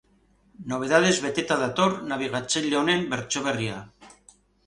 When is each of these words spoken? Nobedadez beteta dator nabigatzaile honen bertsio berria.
Nobedadez 0.69 1.11
beteta 1.25 1.57
dator 1.65 1.93
nabigatzaile 2.13 2.79
honen 2.81 3.05
bertsio 3.13 3.47
berria. 3.49 3.77